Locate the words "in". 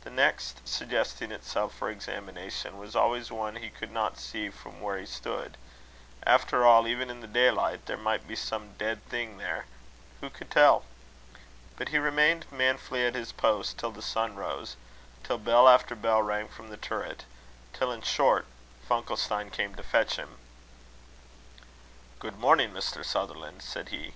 7.08-7.20, 17.92-18.02